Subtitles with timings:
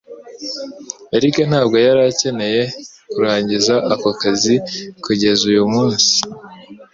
[1.15, 2.61] Eric ntabwo yari akeneye
[3.11, 4.55] kurangiza ako kazi
[5.03, 6.13] kugeza uyu munsi.